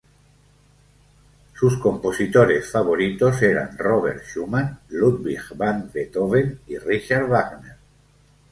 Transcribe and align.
Sus 1.53 1.77
compositores 1.77 2.71
favoritos 2.71 3.39
eran 3.43 3.77
Robert 3.77 4.23
Schumann, 4.25 4.79
Ludwig 4.89 5.41
van 5.55 5.91
Beethoven 5.93 6.59
y 6.65 6.79
Richard 6.79 7.27
Wagner. 7.29 7.75